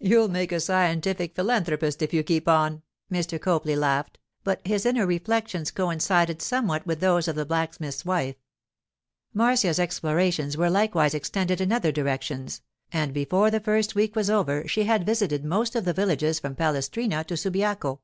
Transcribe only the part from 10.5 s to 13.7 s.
were likewise extended in other directions, and before the